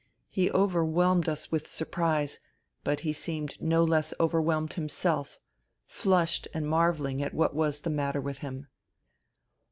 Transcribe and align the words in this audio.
He 0.31 0.49
overwhelmed 0.49 1.29
us 1.29 1.51
with 1.51 1.67
surprise, 1.67 2.39
but 2.83 3.01
he 3.01 3.13
seemed 3.13 3.61
no 3.61 3.83
less 3.83 4.15
overwhelmed 4.19 4.73
himself, 4.73 5.37
flushed 5.85 6.47
and 6.55 6.65
marveUing 6.65 7.21
at 7.21 7.35
what 7.35 7.53
was 7.53 7.81
the 7.81 7.91
matter 7.91 8.19
with 8.19 8.39
him. 8.39 8.65